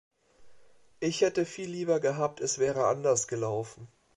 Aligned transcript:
Ich 0.99 1.21
hätte 1.21 1.45
viel 1.45 1.69
lieber 1.69 1.99
gehabt, 1.99 2.41
es 2.41 2.57
wäre 2.57 2.87
anders 2.87 3.27
gelaufen. 3.27 3.87